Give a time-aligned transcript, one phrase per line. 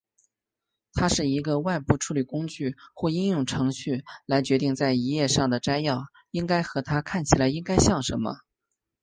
[0.95, 8.39] 它是一个外部处理工具或应用程序来决定在一页上的摘要应该和它看起来应该像什么。